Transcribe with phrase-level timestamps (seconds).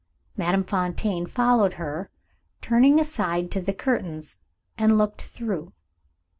[0.35, 2.09] Madame Fontaine, following her,
[2.59, 4.41] turned aside to the curtains,
[4.75, 5.73] and looked through.